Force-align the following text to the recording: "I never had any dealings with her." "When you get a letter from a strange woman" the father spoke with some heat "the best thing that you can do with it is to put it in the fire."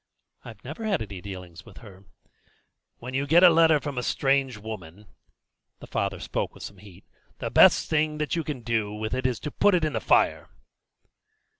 "I 0.43 0.55
never 0.63 0.83
had 0.85 1.03
any 1.03 1.21
dealings 1.21 1.63
with 1.63 1.77
her." 1.77 2.05
"When 2.97 3.13
you 3.13 3.27
get 3.27 3.43
a 3.43 3.51
letter 3.51 3.79
from 3.79 3.99
a 3.99 4.01
strange 4.01 4.57
woman" 4.57 5.05
the 5.77 5.85
father 5.85 6.19
spoke 6.19 6.55
with 6.55 6.63
some 6.63 6.77
heat 6.79 7.05
"the 7.37 7.51
best 7.51 7.87
thing 7.87 8.17
that 8.17 8.35
you 8.35 8.43
can 8.43 8.61
do 8.61 8.91
with 8.95 9.13
it 9.13 9.27
is 9.27 9.39
to 9.41 9.51
put 9.51 9.75
it 9.75 9.85
in 9.85 9.93
the 9.93 10.01
fire." 10.01 10.49